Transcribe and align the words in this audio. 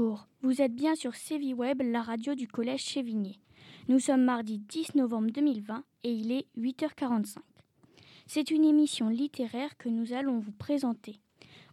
Bonjour, 0.00 0.26
vous 0.40 0.62
êtes 0.62 0.74
bien 0.74 0.94
sur 0.94 1.14
Sévi 1.14 1.52
Web, 1.52 1.82
la 1.82 2.00
radio 2.00 2.34
du 2.34 2.48
collège 2.48 2.80
Chévigné. 2.80 3.38
Nous 3.88 3.98
sommes 3.98 4.24
mardi 4.24 4.58
10 4.58 4.94
novembre 4.94 5.30
2020 5.30 5.84
et 6.04 6.10
il 6.10 6.32
est 6.32 6.46
8h45. 6.56 7.36
C'est 8.26 8.50
une 8.50 8.64
émission 8.64 9.10
littéraire 9.10 9.76
que 9.76 9.90
nous 9.90 10.14
allons 10.14 10.38
vous 10.38 10.52
présenter. 10.52 11.20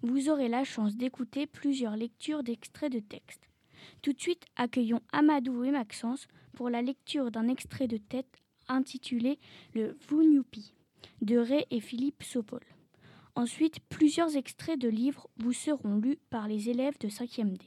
Vous 0.01 0.27
aurez 0.27 0.49
la 0.49 0.65
chance 0.65 0.97
d'écouter 0.97 1.47
plusieurs 1.47 1.95
lectures 1.95 2.43
d'extraits 2.43 2.91
de 2.91 2.99
textes. 2.99 3.49
Tout 4.01 4.11
de 4.11 4.19
suite, 4.19 4.43
accueillons 4.57 5.01
Amadou 5.13 5.63
et 5.63 5.71
Maxence 5.71 6.27
pour 6.53 6.69
la 6.69 6.81
lecture 6.81 7.31
d'un 7.31 7.47
extrait 7.47 7.87
de 7.87 7.97
tête 7.97 8.41
intitulé 8.67 9.39
Le 9.73 9.97
Vunyupi 10.09 10.73
de 11.21 11.37
Ray 11.37 11.65
et 11.71 11.79
Philippe 11.79 12.23
Sopol. 12.23 12.65
Ensuite, 13.35 13.79
plusieurs 13.87 14.35
extraits 14.35 14.81
de 14.81 14.89
livres 14.89 15.29
vous 15.37 15.53
seront 15.53 15.95
lus 15.95 16.17
par 16.29 16.49
les 16.49 16.69
élèves 16.69 16.97
de 16.99 17.07
5e 17.07 17.53
D. 17.53 17.65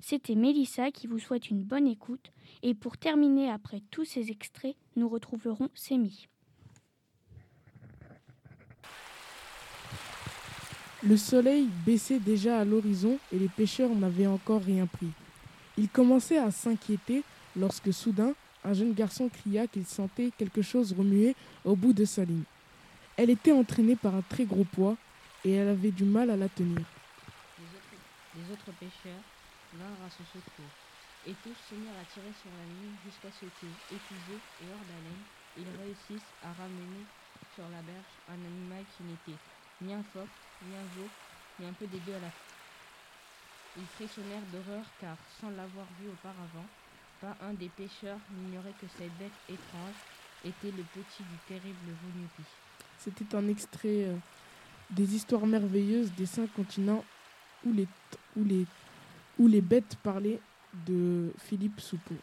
C'était 0.00 0.36
Mélissa 0.36 0.90
qui 0.90 1.06
vous 1.06 1.18
souhaite 1.18 1.50
une 1.50 1.62
bonne 1.62 1.86
écoute 1.86 2.30
et 2.62 2.74
pour 2.74 2.96
terminer 2.96 3.50
après 3.50 3.82
tous 3.90 4.04
ces 4.04 4.30
extraits, 4.30 4.76
nous 4.96 5.08
retrouverons 5.08 5.68
Sémi. 5.74 6.28
Le 11.02 11.16
soleil 11.16 11.68
baissait 11.86 12.18
déjà 12.18 12.58
à 12.58 12.64
l'horizon 12.64 13.18
et 13.32 13.38
les 13.38 13.48
pêcheurs 13.48 13.94
n'avaient 13.94 14.26
encore 14.26 14.62
rien 14.62 14.86
pris. 14.86 15.10
Ils 15.76 15.88
commençaient 15.88 16.38
à 16.38 16.50
s'inquiéter 16.50 17.22
lorsque 17.56 17.92
soudain 17.92 18.34
un 18.64 18.74
jeune 18.74 18.92
garçon 18.92 19.28
cria 19.28 19.68
qu'il 19.68 19.86
sentait 19.86 20.30
quelque 20.36 20.62
chose 20.62 20.92
remuer 20.92 21.36
au 21.64 21.76
bout 21.76 21.92
de 21.92 22.04
sa 22.04 22.24
ligne. 22.24 22.42
Elle 23.16 23.30
était 23.30 23.52
entraînée 23.52 23.96
par 23.96 24.14
un 24.14 24.22
très 24.22 24.44
gros 24.44 24.64
poids 24.64 24.96
et 25.44 25.52
elle 25.52 25.68
avait 25.68 25.92
du 25.92 26.04
mal 26.04 26.30
à 26.30 26.36
la 26.36 26.48
tenir. 26.48 26.84
Les 28.34 28.52
autres, 28.52 28.72
pêcheurs 28.78 29.22
vinrent 29.74 30.04
à 30.06 30.10
son 30.10 30.24
secours 30.32 30.74
et 31.26 31.34
tous 31.42 31.56
se 31.68 31.74
mirent 31.74 31.98
à 32.00 32.06
tirer 32.12 32.32
sur 32.40 32.50
la 32.54 32.64
ligne 32.64 32.96
jusqu'à 33.04 33.28
ce 33.28 33.44
que, 33.44 33.68
épuisés 33.92 34.40
et 34.62 34.66
hors 34.70 34.86
d'haleine, 34.86 35.24
ils 35.58 35.72
réussissent 35.82 36.32
à 36.42 36.52
ramener 36.52 37.04
sur 37.54 37.64
la 37.68 37.82
berge 37.82 38.14
un 38.30 38.40
animal 38.40 38.84
qui 38.96 39.02
n'était 39.04 39.40
ni 39.82 39.92
un 39.92 40.02
phoque, 40.02 40.36
ni 40.64 40.76
un 40.76 40.88
veau, 40.96 41.08
ni 41.60 41.66
un 41.66 41.72
peu 41.72 41.86
des 41.86 41.98
deux 42.00 42.14
à 42.14 42.20
la. 42.20 42.32
Ils 43.76 43.86
frissonnèrent 43.98 44.46
d'horreur 44.52 44.84
car, 45.00 45.16
sans 45.40 45.50
l'avoir 45.50 45.86
vu 46.00 46.08
auparavant, 46.08 46.66
pas 47.20 47.36
un 47.42 47.52
des 47.54 47.68
pêcheurs 47.68 48.18
n'ignorait 48.30 48.74
que 48.80 48.86
cette 48.96 49.12
bête 49.18 49.38
étrange 49.48 50.00
était 50.44 50.70
le 50.70 50.84
petit 50.94 51.22
du 51.22 51.36
terrible 51.46 51.92
Vunupi. 52.02 52.42
C'était 52.98 53.34
un 53.34 53.48
extrait 53.48 54.06
euh, 54.06 54.16
des 54.90 55.14
histoires 55.14 55.46
merveilleuses 55.46 56.12
des 56.12 56.26
cinq 56.26 56.52
continents 56.54 57.04
où 57.66 57.74
où 58.36 58.44
les, 58.44 58.66
où 59.38 59.46
les 59.46 59.60
bêtes 59.60 59.96
parlaient 60.02 60.40
de 60.86 61.30
Philippe 61.38 61.80
Soupeau. 61.80 62.14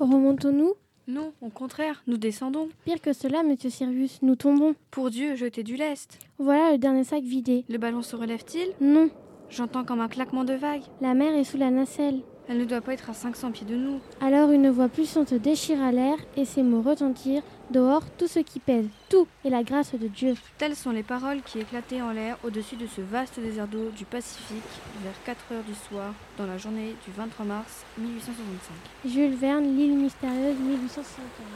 Remontons-nous 0.00 0.74
Non, 1.08 1.32
au 1.40 1.48
contraire, 1.50 2.02
nous 2.06 2.16
descendons. 2.16 2.68
Pire 2.84 3.00
que 3.00 3.12
cela, 3.12 3.42
monsieur 3.42 3.70
Sirius, 3.70 4.20
nous 4.22 4.36
tombons. 4.36 4.74
Pour 4.90 5.10
Dieu, 5.10 5.36
jetez 5.36 5.62
du 5.62 5.76
lest. 5.76 6.18
Voilà 6.38 6.72
le 6.72 6.78
dernier 6.78 7.04
sac 7.04 7.22
vidé. 7.22 7.64
Le 7.68 7.78
ballon 7.78 8.02
se 8.02 8.16
relève-t-il? 8.16 8.72
Non, 8.86 9.10
J'entends 9.50 9.84
comme 9.84 10.00
un 10.00 10.08
claquement 10.08 10.44
de 10.44 10.54
vagues. 10.54 10.84
la 11.02 11.12
mer 11.12 11.34
est 11.34 11.44
sous 11.44 11.58
la 11.58 11.70
nacelle. 11.70 12.22
Elle 12.48 12.58
ne 12.58 12.64
doit 12.64 12.80
pas 12.80 12.92
être 12.92 13.08
à 13.08 13.14
500 13.14 13.52
pieds 13.52 13.66
de 13.66 13.76
nous. 13.76 14.00
Alors 14.20 14.50
une 14.50 14.70
voix 14.70 14.88
puissante 14.88 15.32
déchira 15.32 15.92
l'air 15.92 16.16
et 16.36 16.44
ces 16.44 16.62
mots 16.62 16.82
retentirent 16.82 17.42
Dehors, 17.72 18.04
tout 18.18 18.26
ce 18.28 18.40
qui 18.40 18.58
pèse, 18.58 18.84
tout 19.08 19.26
est 19.46 19.48
la 19.48 19.62
grâce 19.62 19.94
de 19.94 20.06
Dieu. 20.06 20.34
Telles 20.58 20.76
sont 20.76 20.90
les 20.90 21.02
paroles 21.02 21.40
qui 21.40 21.58
éclataient 21.58 22.02
en 22.02 22.10
l'air 22.10 22.36
au-dessus 22.44 22.76
de 22.76 22.86
ce 22.86 23.00
vaste 23.00 23.40
désert 23.40 23.66
d'eau 23.66 23.88
du 23.96 24.04
Pacifique 24.04 24.62
vers 25.02 25.14
4 25.24 25.40
heures 25.52 25.62
du 25.62 25.74
soir 25.74 26.12
dans 26.36 26.44
la 26.44 26.58
journée 26.58 26.94
du 27.06 27.12
23 27.16 27.46
mars 27.46 27.86
1865. 27.96 28.74
Jules 29.06 29.36
Verne, 29.36 29.64
L'île 29.74 29.96
mystérieuse, 29.96 30.58
1875. 30.58 31.46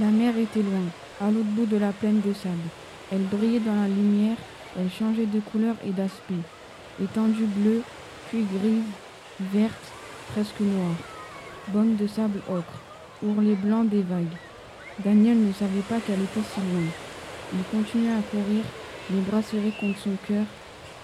La 0.00 0.06
mer 0.06 0.38
était 0.38 0.62
loin, 0.62 0.86
à 1.22 1.30
l'autre 1.30 1.50
bout 1.50 1.66
de 1.66 1.76
la 1.76 1.92
plaine 1.92 2.20
de 2.20 2.32
sable. 2.32 2.56
Elle 3.12 3.22
brillait 3.22 3.60
dans 3.60 3.76
la 3.76 3.88
lumière, 3.88 4.36
elle 4.76 4.90
changeait 4.90 5.26
de 5.26 5.40
couleur 5.40 5.76
et 5.84 5.90
d'aspect. 5.90 6.42
Étendue 7.02 7.46
bleue, 7.46 7.82
puis 8.28 8.44
grise, 8.44 8.84
verte, 9.52 9.92
presque 10.32 10.60
noire. 10.60 10.96
Bande 11.68 11.96
de 11.96 12.06
sable 12.06 12.40
ocre, 12.48 12.80
ourlet 13.22 13.54
blanc 13.54 13.84
des 13.84 14.02
vagues. 14.02 14.36
Daniel 15.04 15.38
ne 15.38 15.52
savait 15.52 15.80
pas 15.88 16.00
qu'elle 16.00 16.22
était 16.22 16.48
si 16.52 16.60
loin. 16.60 16.88
Il 17.54 17.78
continuait 17.78 18.14
à 18.14 18.22
courir, 18.22 18.64
les 19.10 19.20
bras 19.20 19.42
serrés 19.42 19.74
contre 19.78 19.98
son 19.98 20.16
cœur, 20.26 20.44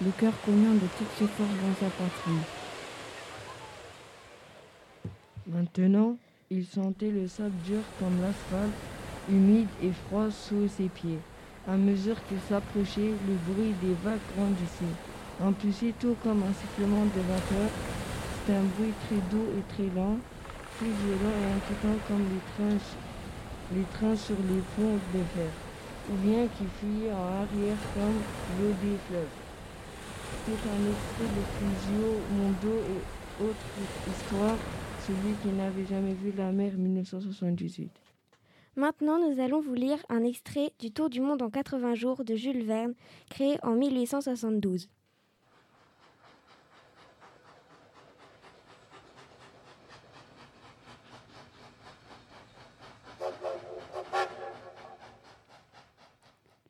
le 0.04 0.10
cœur 0.18 0.32
cognant 0.44 0.74
de 0.74 0.88
toutes 0.98 1.12
ses 1.18 1.26
forces 1.26 1.48
dans 1.62 1.74
sa 1.78 1.90
poitrine. 1.90 2.42
Maintenant, 5.46 6.16
il 6.50 6.66
sentait 6.66 7.10
le 7.10 7.28
sable 7.28 7.54
dur 7.64 7.80
comme 7.98 8.20
l'asphalte, 8.20 8.72
humide 9.30 9.68
et 9.82 9.92
froid 9.92 10.30
sous 10.30 10.68
ses 10.68 10.88
pieds. 10.88 11.18
À 11.66 11.76
mesure 11.76 12.16
qu'il 12.26 12.40
s'approchait, 12.48 13.12
le 13.28 13.36
bruit 13.52 13.74
des 13.82 13.94
vagues 14.02 14.24
grandissait. 14.36 14.96
En 15.42 15.52
plus, 15.52 15.92
tout 16.00 16.16
comme 16.22 16.42
un 16.42 16.52
sifflement 16.52 17.04
de 17.04 17.20
vapeur, 17.20 17.70
c'était 18.40 18.58
un 18.58 18.68
bruit 18.76 18.94
très 19.06 19.20
doux 19.30 19.46
et 19.56 19.64
très 19.72 19.88
lent, 19.94 20.16
plus 20.78 20.88
violent 21.04 21.36
et 21.36 21.48
inquiétant 21.54 21.98
comme 22.08 22.24
les 22.24 22.44
trains, 22.56 22.80
les 23.74 23.86
trains 23.94 24.16
sur 24.16 24.36
les 24.48 24.62
ponts 24.74 24.98
de 25.14 25.22
fer, 25.36 25.52
ou 26.10 26.16
bien 26.26 26.48
qui 26.56 26.64
fuyaient 26.80 27.12
en 27.12 27.44
arrière 27.44 27.80
comme 27.94 28.18
l'eau 28.58 28.72
des 28.82 28.96
fleuves. 29.06 29.36
C'était 30.44 30.70
un 30.72 30.82
extrait 30.88 31.30
de 31.36 31.44
Fusio, 31.54 32.08
Mondo 32.32 32.74
et 32.80 33.44
autres 33.44 33.76
histoires 34.08 34.58
celui 35.08 35.34
qui 35.42 35.48
n'avait 35.56 35.86
jamais 35.86 36.12
vu 36.12 36.32
la 36.36 36.52
mer 36.52 36.72
1978. 36.76 38.07
Maintenant, 38.78 39.18
nous 39.18 39.40
allons 39.40 39.60
vous 39.60 39.74
lire 39.74 39.98
un 40.08 40.22
extrait 40.22 40.72
du 40.78 40.92
Tour 40.92 41.10
du 41.10 41.20
monde 41.20 41.42
en 41.42 41.50
80 41.50 41.96
jours 41.96 42.24
de 42.24 42.36
Jules 42.36 42.62
Verne, 42.62 42.94
créé 43.28 43.58
en 43.64 43.72
1872. 43.72 44.88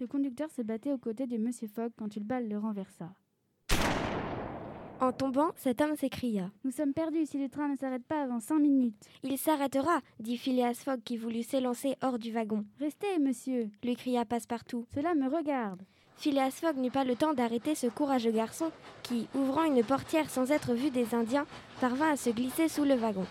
Le 0.00 0.06
conducteur 0.06 0.50
se 0.50 0.62
battait 0.62 0.94
aux 0.94 0.96
côtés 0.96 1.26
de 1.26 1.36
Monsieur 1.36 1.68
Fogg 1.68 1.92
quand 1.98 2.16
une 2.16 2.24
balle 2.24 2.48
le 2.48 2.56
renversa. 2.56 3.10
En 5.00 5.12
tombant, 5.12 5.50
cet 5.54 5.80
homme 5.80 5.94
s'écria. 5.94 6.50
Nous 6.64 6.72
sommes 6.72 6.92
perdus 6.92 7.26
si 7.26 7.38
le 7.38 7.48
train 7.48 7.68
ne 7.68 7.76
s'arrête 7.76 8.04
pas 8.04 8.24
avant 8.24 8.40
cinq 8.40 8.58
minutes. 8.58 8.96
Il 9.22 9.38
s'arrêtera, 9.38 10.00
dit 10.18 10.36
Phileas 10.36 10.74
Fogg 10.84 11.00
qui 11.04 11.16
voulut 11.16 11.44
s'élancer 11.44 11.94
hors 12.02 12.18
du 12.18 12.32
wagon. 12.32 12.64
Restez, 12.80 13.20
monsieur. 13.20 13.70
Lui 13.84 13.94
cria 13.94 14.24
Passepartout. 14.24 14.86
Cela 14.96 15.14
me 15.14 15.28
regarde. 15.28 15.80
Phileas 16.16 16.50
Fogg 16.50 16.78
n'eut 16.78 16.90
pas 16.90 17.04
le 17.04 17.14
temps 17.14 17.32
d'arrêter 17.32 17.76
ce 17.76 17.86
courageux 17.86 18.32
garçon 18.32 18.72
qui, 19.04 19.28
ouvrant 19.36 19.62
une 19.62 19.84
portière 19.84 20.28
sans 20.28 20.50
être 20.50 20.74
vu 20.74 20.90
des 20.90 21.14
Indiens, 21.14 21.46
parvint 21.80 22.10
à 22.10 22.16
se 22.16 22.30
glisser 22.30 22.68
sous 22.68 22.84
le 22.84 22.94
wagon. 22.94 23.26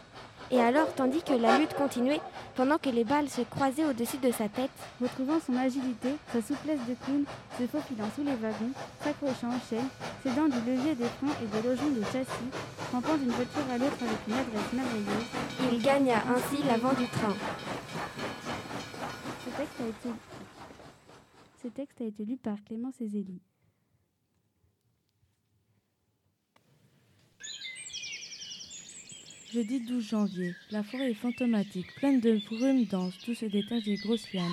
Et 0.49 0.61
alors, 0.61 0.93
tandis 0.95 1.21
que 1.21 1.33
la 1.33 1.57
lutte 1.57 1.73
continuait, 1.73 2.21
pendant 2.55 2.77
que 2.77 2.89
les 2.89 3.03
balles 3.03 3.29
se 3.29 3.41
croisaient 3.41 3.85
au-dessus 3.85 4.17
de 4.17 4.31
sa 4.31 4.47
tête, 4.47 4.71
Retrouvant 4.99 5.39
son 5.39 5.55
agilité, 5.55 6.09
sa 6.33 6.41
souplesse 6.41 6.79
de 6.87 6.95
clown, 7.05 7.23
se 7.59 7.67
faufilant 7.67 8.09
sous 8.15 8.23
les 8.23 8.35
wagons, 8.35 8.71
s'accrochant 9.03 9.49
aux 9.49 9.69
chaînes, 9.69 9.89
s'aidant 10.23 10.45
du 10.47 10.57
levier 10.65 10.95
des 10.95 11.05
freins 11.05 11.35
et 11.43 11.45
de 11.45 11.67
l'ojon 11.67 11.89
des 11.91 12.03
châssis, 12.05 12.51
rampant 12.91 13.15
d'une 13.17 13.29
voiture 13.29 13.61
à 13.71 13.77
l'autre 13.77 13.97
avec 14.01 14.17
une 14.27 14.33
adresse 14.33 14.73
merveilleuse, 14.73 15.71
il 15.71 15.81
gagna 15.83 16.23
ainsi 16.35 16.63
l'avant 16.63 16.93
du 16.93 17.07
train. 17.07 17.35
ce 19.45 19.49
texte 19.55 19.81
a 19.81 19.87
été, 19.87 20.09
ce 21.61 21.67
texte 21.67 22.01
a 22.01 22.05
été 22.05 22.25
lu 22.25 22.37
par 22.37 22.55
Clément 22.65 22.91
Cézélie. 22.97 23.41
Jeudi 29.57 29.79
12 29.79 30.07
janvier, 30.07 30.53
la 30.69 30.83
forêt 30.83 31.09
est 31.09 31.15
fantomatique, 31.15 31.87
pleine 31.95 32.19
de 32.19 32.39
brumes 32.47 32.85
denses, 32.85 33.17
tout 33.25 33.33
se 33.33 33.45
détache 33.45 33.85
des 33.85 33.95
grosses 33.95 34.31
lianes. 34.31 34.51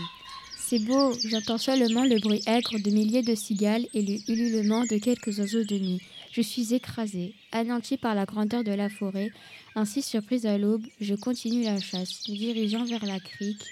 C'est 0.57 0.79
beau, 0.79 1.13
j'entends 1.29 1.59
seulement 1.59 2.05
le 2.05 2.19
bruit 2.21 2.41
aigre 2.47 2.79
de 2.79 2.91
milliers 2.91 3.21
de 3.21 3.35
cigales 3.35 3.85
et 3.93 4.01
le 4.01 4.33
ululement 4.33 4.81
de 4.87 4.97
quelques 4.97 5.39
oiseaux 5.39 5.63
de 5.63 5.79
nuit. 5.79 6.01
Je 6.33 6.41
suis 6.41 6.73
écrasée, 6.73 7.35
anéantie 7.53 7.99
par 7.99 8.15
la 8.15 8.25
grandeur 8.25 8.65
de 8.65 8.73
la 8.73 8.89
forêt. 8.89 9.31
Ainsi, 9.75 10.01
surprise 10.01 10.47
à 10.47 10.57
l'aube, 10.57 10.87
je 11.03 11.15
continue 11.15 11.65
la 11.65 11.79
chasse, 11.79 12.27
me 12.31 12.35
dirigeant 12.35 12.87
vers 12.87 13.05
la 13.05 13.21
crique, 13.21 13.63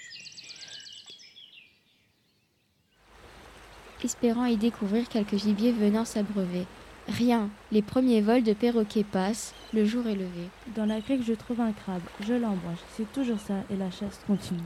espérant 4.03 4.45
y 4.45 4.55
découvrir 4.55 5.09
quelques 5.09 5.37
gibiers 5.37 5.71
venant 5.71 6.05
s'abreuver. 6.05 6.67
Rien. 7.07 7.49
Les 7.71 7.81
premiers 7.81 8.21
vols 8.21 8.43
de 8.43 8.53
perroquets 8.53 9.03
passent, 9.03 9.53
le 9.73 9.85
jour 9.85 10.07
est 10.07 10.15
levé. 10.15 10.49
Dans 10.75 10.85
la 10.85 11.01
crique, 11.01 11.23
je 11.23 11.33
trouve 11.33 11.59
un 11.61 11.73
crabe. 11.73 12.01
Je 12.21 12.33
l'embranche. 12.33 12.79
C'est 12.95 13.11
toujours 13.11 13.39
ça 13.39 13.55
et 13.69 13.75
la 13.75 13.91
chasse 13.91 14.21
continue. 14.25 14.59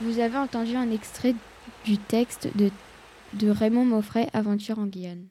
Vous 0.00 0.18
avez 0.18 0.36
entendu 0.36 0.76
un 0.76 0.90
extrait 0.90 1.34
du 1.84 1.98
texte 1.98 2.48
de, 2.56 2.70
de 3.34 3.48
Raymond 3.50 3.84
Moffret, 3.84 4.28
Aventure 4.32 4.78
en 4.78 4.86
Guyane. 4.86 5.26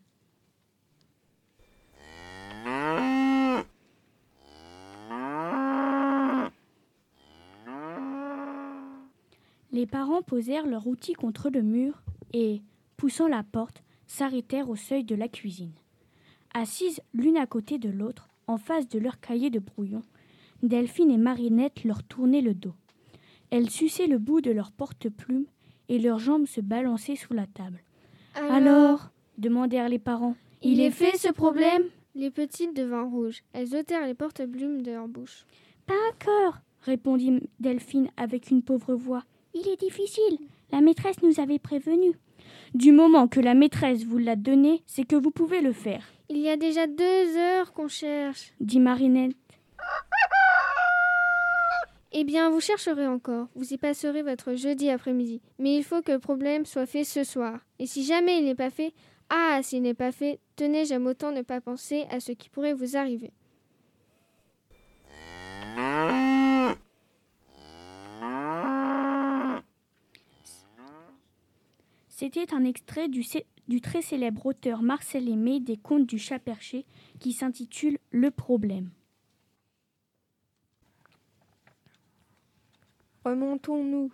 Les 9.72 9.86
parents 9.86 10.24
posèrent 10.24 10.66
leur 10.66 10.88
outil 10.88 11.14
contre 11.14 11.50
le 11.50 11.62
mur 11.62 12.02
et, 12.34 12.62
poussant 12.98 13.28
la 13.28 13.44
porte, 13.44 13.84
s'arrêtèrent 14.08 14.70
au 14.70 14.76
seuil 14.76 15.04
de 15.04 15.16
la 15.16 15.28
cuisine. 15.28 15.72
Assises 16.54 17.02
l'une 17.14 17.38
à 17.38 17.46
côté 17.46 17.78
de 17.78 17.90
l'autre, 17.90 18.30
en 18.48 18.58
face 18.58 18.88
de 18.90 19.00
leur 19.00 19.20
cahier 19.20 19.50
de 19.50 19.60
brouillon, 19.60 20.02
Delphine 20.64 21.12
et 21.12 21.18
Marinette 21.18 21.84
leur 21.84 22.04
tournaient 22.04 22.42
le 22.42 22.54
dos. 22.54 22.74
Elles 23.52 23.70
suçaient 23.70 24.08
le 24.08 24.18
bout 24.18 24.42
de 24.42 24.52
leur 24.52 24.72
porte-plume 24.72 25.46
et 25.88 26.00
leurs 26.00 26.20
jambes 26.20 26.48
se 26.48 26.62
balançaient 26.62 27.16
sous 27.16 27.34
la 27.34 27.48
table. 27.48 27.82
Alors, 28.36 29.10
demandèrent 29.38 29.90
les 29.90 30.00
parents, 30.00 30.36
il 30.62 30.82
est 30.82 30.92
fait 30.92 31.18
ce 31.18 31.32
problème? 31.32 31.84
Les 32.16 32.32
petites 32.32 32.76
devint 32.76 33.04
rouges. 33.04 33.44
Elles 33.54 33.76
ôtèrent 33.76 34.06
les 34.06 34.14
porte-plumes 34.14 34.82
de 34.82 34.92
leur 34.92 35.08
bouche. 35.08 35.46
Pas 35.86 35.94
encore, 36.12 36.58
répondit 36.82 37.40
Delphine 37.60 38.10
avec 38.18 38.52
une 38.52 38.62
pauvre 38.62 38.94
voix. 38.94 39.24
Il 39.54 39.68
est 39.68 39.80
difficile. 39.80 40.38
La 40.72 40.82
maîtresse 40.82 41.22
nous 41.24 41.40
avait 41.40 41.60
prévenus. 41.60 42.16
Du 42.74 42.92
moment 42.92 43.28
que 43.28 43.40
la 43.40 43.54
maîtresse 43.54 44.04
vous 44.04 44.18
l'a 44.18 44.36
donné, 44.36 44.84
c'est 44.86 45.06
que 45.06 45.16
vous 45.16 45.32
pouvez 45.32 45.62
le 45.62 45.72
faire. 45.72 46.04
Il 46.32 46.38
y 46.38 46.50
a 46.50 46.58
déjà 46.58 46.86
deux 46.86 47.38
heures 47.38 47.74
qu'on 47.74 47.88
cherche, 47.88 48.54
dit 48.60 48.80
Marinette. 48.80 49.36
Eh 52.12 52.24
bien, 52.24 52.52
vous 52.52 52.60
chercherez 52.60 53.08
encore. 53.08 53.48
Vous 53.56 53.74
y 53.74 53.78
passerez 53.78 54.22
votre 54.22 54.54
jeudi 54.54 54.92
après-midi. 54.92 55.42
Mais 55.58 55.76
il 55.76 55.84
faut 55.84 56.04
que 56.04 56.12
le 56.12 56.20
problème 56.20 56.66
soit 56.66 56.86
fait 56.86 57.04
ce 57.04 57.24
soir. 57.24 57.60
Et 57.80 57.88
si 57.88 58.04
jamais 58.04 58.38
il 58.38 58.46
n'est 58.46 58.56
pas 58.56 58.70
fait, 58.70 58.94
ah, 59.32 59.60
s'il 59.64 59.82
n'est 59.82 59.96
pas 59.96 60.12
fait, 60.12 60.40
tenez, 60.56 60.86
j'aime 60.86 61.08
autant 61.08 61.32
ne 61.32 61.42
pas 61.42 61.62
penser 61.62 62.06
à 62.12 62.20
ce 62.20 62.32
qui 62.32 62.50
pourrait 62.50 62.74
vous 62.74 62.96
arriver. 62.96 63.32
C'était 72.20 72.54
un 72.54 72.66
extrait 72.66 73.08
du, 73.08 73.24
du, 73.70 73.80
très 73.80 74.02
célèbre 74.02 74.48
auteur 74.48 74.82
Marcel 74.82 75.30
Aimé 75.30 75.62
des 75.62 75.78
Contes 75.78 76.06
du 76.06 76.20
Chat 76.20 76.40
Perché 76.40 76.86
qui 77.18 77.32
s'intitule 77.32 77.98
Le 78.12 78.30
problème. 78.30 78.90
Remontons-nous. 83.24 84.12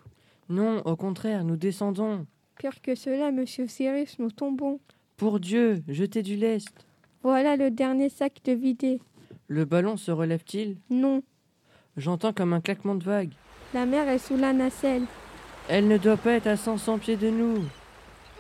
Non, 0.50 0.84
au 0.86 0.96
contraire, 0.96 1.44
nous 1.44 1.56
descendons. 1.56 2.28
Pire 2.60 2.80
que 2.84 2.94
cela, 2.94 3.32
monsieur 3.32 3.66
Cyrus, 3.66 4.20
nous 4.20 4.30
tombons. 4.30 4.80
Pour 5.18 5.40
Dieu, 5.40 5.84
jetez 5.88 6.22
du 6.22 6.36
lest. 6.36 6.86
Voilà 7.24 7.56
le 7.56 7.72
dernier 7.72 8.10
sac 8.10 8.40
de 8.44 8.52
vidé. 8.52 9.02
Le 9.48 9.66
ballon 9.66 9.98
se 9.98 10.12
relève-t-il? 10.12 10.78
Non. 10.92 11.24
J'entends 11.98 12.34
comme 12.34 12.54
un 12.54 12.62
claquement 12.62 12.94
de 12.94 13.04
vagues. 13.04 13.34
La 13.74 13.88
mer 13.88 14.08
est 14.08 14.20
sous 14.20 14.38
la 14.38 14.54
nacelle. 14.54 15.06
Elle 15.70 15.88
ne 15.88 15.98
doit 15.98 16.18
pas 16.18 16.34
être 16.34 16.46
à 16.46 16.56
500 16.56 17.00
pieds 17.00 17.18
de 17.18 17.32
nous. 17.32 17.64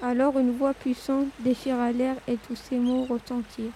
Alors 0.01 0.37
une 0.37 0.51
voix 0.51 0.73
puissante 0.73 1.27
déchira 1.39 1.91
l'air 1.91 2.15
et 2.27 2.37
tous 2.37 2.55
ces 2.55 2.77
mots 2.77 3.05
retentirent. 3.05 3.71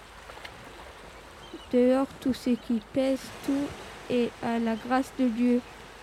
Dehors 1.72 2.06
tout 2.20 2.34
ce 2.34 2.50
qui 2.50 2.80
pèse, 2.92 3.20
tout 3.46 3.66
est 4.10 4.30
à 4.42 4.58
la 4.58 4.74
grâce 4.74 5.12
de 5.18 5.28
Dieu. 5.28 5.60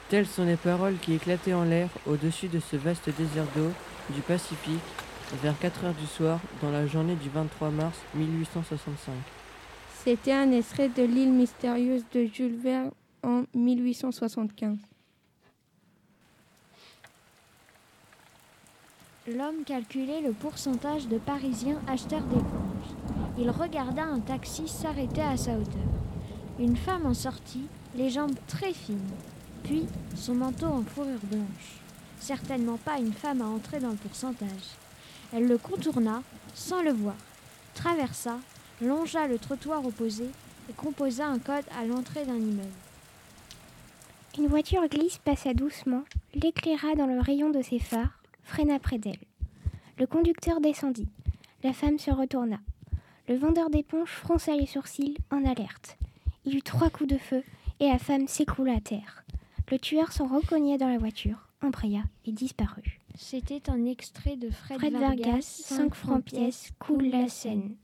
Telles 0.10 0.26
sont 0.26 0.46
les 0.46 0.56
paroles 0.56 0.98
qui 1.02 1.14
éclataient 1.14 1.54
en 1.54 1.66
l'air 1.66 1.90
au-dessus 2.06 2.48
de 2.48 2.60
ce 2.60 2.78
vaste 2.78 3.10
désert 3.18 3.46
d'eau 3.56 3.72
du 4.10 4.22
Pacifique 4.22 4.80
vers 5.42 5.58
4 5.60 5.86
heures 5.86 5.94
du 5.94 6.08
soir 6.08 6.40
dans 6.62 6.72
la 6.72 6.88
journée 6.88 7.16
du 7.16 7.30
23 7.30 7.70
mars 7.70 7.98
1865. 8.16 9.14
C'était 10.04 10.32
un 10.32 10.52
extrait 10.52 10.90
de 10.90 11.04
l'île 11.04 11.34
mystérieuse 11.34 12.06
de 12.14 12.26
Jules 12.26 12.58
Verne 12.64 12.92
en 13.24 13.44
1875. 13.54 14.78
L'homme 19.28 19.66
calculait 19.66 20.22
le 20.22 20.32
pourcentage 20.32 21.10
de 21.10 21.18
Parisiens 21.18 21.82
acheteurs 21.86 22.24
d'éponges. 22.24 22.96
Il 23.38 23.50
regarda 23.50 24.04
un 24.04 24.22
taxi 24.22 24.70
s'arrêter 24.70 25.20
à 25.20 25.36
sa 25.36 25.52
hauteur. 25.52 25.82
Une 26.60 26.78
femme 26.78 27.06
en 27.06 27.14
sortit, 27.14 27.66
les 27.94 28.10
jambes 28.10 28.38
très 28.48 28.72
fines, 28.72 29.12
puis 29.64 29.86
son 30.16 30.34
manteau 30.34 30.68
en 30.68 30.82
fourrure 30.82 31.20
blanche. 31.24 31.82
Certainement 32.22 32.78
pas 32.78 33.00
une 33.00 33.12
femme 33.12 33.42
à 33.42 33.48
entrer 33.48 33.82
dans 33.82 33.90
le 33.90 33.98
pourcentage. 33.98 34.78
Elle 35.34 35.48
le 35.48 35.58
contourna 35.58 36.24
sans 36.54 36.82
le 36.82 36.94
voir, 36.94 37.18
traversa, 37.74 38.38
longea 38.82 39.28
le 39.28 39.40
trottoir 39.40 39.86
opposé 39.86 40.30
et 40.70 40.74
composa 40.74 41.28
un 41.28 41.40
code 41.40 41.66
à 41.78 41.86
l'entrée 41.86 42.26
d'un 42.26 42.38
immeuble. 42.38 42.70
Une 44.38 44.48
voiture 44.48 44.88
glisse 44.88 45.18
passa 45.18 45.54
doucement, 45.54 46.04
l'éclaira 46.34 46.96
dans 46.96 47.08
le 47.08 47.20
rayon 47.20 47.50
de 47.50 47.62
ses 47.62 47.80
phares, 47.80 48.18
freina 48.48 48.80
près 48.80 48.98
d'elle. 48.98 49.20
Le 50.00 50.08
conducteur 50.08 50.62
descendit. 50.62 51.10
La 51.64 51.74
femme 51.74 52.00
se 52.00 52.12
retourna. 52.12 52.60
Le 53.28 53.36
vendeur 53.36 53.70
d'éponges 53.70 54.10
fronça 54.10 54.56
les 54.56 54.66
sourcils 54.66 55.18
en 55.32 55.44
alerte. 55.44 55.98
Il 56.46 56.56
eut 56.56 56.62
trois 56.62 56.90
coups 56.90 57.10
de 57.10 57.18
feu 57.18 57.44
et 57.80 57.90
la 57.90 58.00
femme 58.00 58.28
s'écroula 58.28 58.76
à 58.76 58.80
terre. 58.80 59.26
Le 59.70 59.78
tueur 59.78 60.14
s'en 60.14 60.28
recogna 60.28 60.78
dans 60.78 60.88
la 60.88 60.98
voiture, 60.98 61.50
embraya 61.62 62.04
et 62.26 62.32
disparut. 62.32 63.02
C'était 63.16 63.70
un 63.70 63.86
extrait 63.86 64.38
de 64.38 64.50
Fred, 64.50 64.80
Fred 64.80 64.94
Vargas, 64.94 65.42
5 65.42 65.94
francs 65.94 66.24
pièces, 66.24 66.72
coule 66.80 67.10
la 67.10 67.28
Seine. 67.28 67.76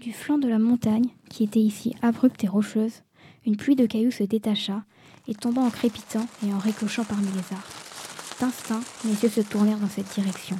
Du 0.00 0.12
flanc 0.12 0.38
de 0.38 0.48
la 0.48 0.58
montagne, 0.58 1.10
qui 1.30 1.44
était 1.44 1.60
ici 1.60 1.94
abrupte 2.02 2.42
et 2.42 2.48
rocheuse, 2.48 3.02
une 3.44 3.56
pluie 3.56 3.76
de 3.76 3.86
cailloux 3.86 4.10
se 4.10 4.24
détacha 4.24 4.84
et 5.28 5.34
tomba 5.34 5.62
en 5.62 5.70
crépitant 5.70 6.26
et 6.46 6.52
en 6.52 6.58
ricochant 6.58 7.04
parmi 7.04 7.26
les 7.26 7.54
arbres. 7.54 7.66
D'instinct, 8.40 8.82
mes 9.04 9.12
yeux 9.12 9.28
se 9.28 9.40
tournèrent 9.40 9.78
dans 9.78 9.88
cette 9.88 10.12
direction, 10.14 10.56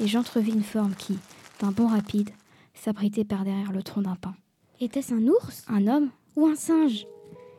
et 0.00 0.06
j'entrevis 0.06 0.52
une 0.52 0.64
forme 0.64 0.94
qui, 0.94 1.18
d'un 1.60 1.70
bond 1.70 1.86
rapide, 1.86 2.30
s'abritait 2.74 3.24
par 3.24 3.44
derrière 3.44 3.72
le 3.72 3.82
tronc 3.82 4.02
d'un 4.02 4.16
pin. 4.16 4.34
Était-ce 4.80 5.14
un 5.14 5.28
ours? 5.28 5.64
Un 5.68 5.86
homme 5.86 6.10
Ou 6.36 6.46
un 6.46 6.56
singe? 6.56 7.06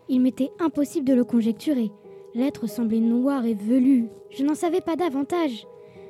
Il 0.10 0.22
m'était 0.22 0.52
impossible 0.60 1.08
de 1.08 1.14
le 1.14 1.24
conjecturer. 1.24 1.92
L'être 2.34 2.68
semblait 2.68 3.00
noir 3.00 3.46
et 3.46 3.54
velu. 3.54 4.10
Je 4.38 4.44
n'en 4.44 4.56
savais 4.56 4.82
pas 4.82 4.96
davantage. 4.96 5.66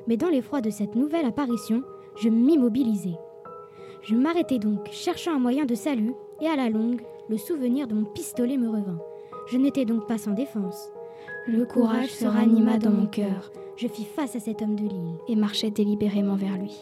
Mais 0.08 0.16
dans 0.16 0.28
l'effroi 0.28 0.60
de 0.60 0.70
cette 0.70 0.96
nouvelle 0.96 1.24
apparition, 1.24 1.82
je 2.20 2.28
m'immobilisai. 2.28 3.14
Je 4.02 4.14
m'arrêtai 4.14 4.58
donc, 4.58 4.88
cherchant 4.90 5.34
un 5.34 5.38
moyen 5.38 5.64
de 5.64 5.74
salut, 5.74 6.12
et 6.40 6.48
à 6.48 6.56
la 6.56 6.68
longue, 6.68 7.00
le 7.28 7.38
souvenir 7.38 7.86
de 7.86 7.94
mon 7.94 8.04
pistolet 8.04 8.56
me 8.56 8.68
revint. 8.68 8.98
Je 9.48 9.58
n'étais 9.58 9.84
donc 9.84 10.08
pas 10.08 10.18
sans 10.18 10.32
défense. 10.32 10.90
Le 11.46 11.64
courage 11.64 12.12
se 12.12 12.26
ranima 12.26 12.78
dans 12.78 12.90
mon 12.90 13.06
cœur. 13.06 13.52
Je 13.76 13.86
fis 13.86 14.04
face 14.04 14.34
à 14.34 14.40
cet 14.40 14.62
homme 14.62 14.74
de 14.74 14.82
l'île 14.82 15.18
et 15.28 15.36
marchai 15.36 15.70
délibérément 15.70 16.34
vers 16.34 16.58
lui. 16.58 16.74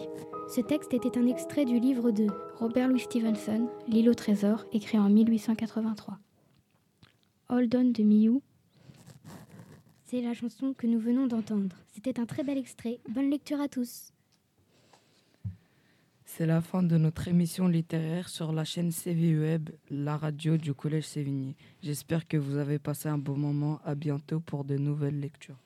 Ce 0.49 0.63
texte 0.63 0.95
était 0.95 1.19
un 1.19 1.27
extrait 1.27 1.67
du 1.67 1.79
livre 1.79 2.11
de 2.11 2.27
Robert 2.59 2.89
Louis 2.89 3.01
Stevenson, 3.01 3.69
L'île 3.89 4.09
au 4.09 4.15
trésor, 4.15 4.65
écrit 4.73 4.99
en 4.99 5.11
1883. 5.11 6.19
Hold 7.51 7.77
on 7.77 7.85
de 7.85 8.03
Miou. 8.03 8.43
C'est 10.05 10.23
la 10.23 10.33
chanson 10.33 10.73
que 10.73 10.87
nous 10.87 10.99
venons 10.99 11.27
d'entendre. 11.27 11.77
C'était 11.93 12.19
un 12.19 12.25
très 12.25 12.45
bel 12.45 12.57
extrait. 12.57 13.01
Bonne 13.11 13.31
lecture 13.31 13.61
à 13.61 13.69
tous. 13.69 14.14
C'est 16.37 16.47
la 16.47 16.61
fin 16.61 16.83
de 16.83 16.99
notre 16.99 17.29
émission 17.29 17.69
littéraire 17.69 18.29
sur 18.29 18.51
la 18.51 18.65
chaîne 18.65 18.91
CV 18.91 19.39
Web, 19.39 19.71
la 19.89 20.17
radio 20.17 20.57
du 20.57 20.75
Collège 20.75 21.07
Sévigné. 21.07 21.55
J'espère 21.81 22.27
que 22.27 22.37
vous 22.37 22.57
avez 22.57 22.81
passé 22.81 23.09
un 23.09 23.19
bon 23.19 23.37
moment. 23.37 23.81
À 23.85 23.95
bientôt 23.95 24.41
pour 24.41 24.65
de 24.65 24.77
nouvelles 24.77 25.21
lectures. 25.21 25.61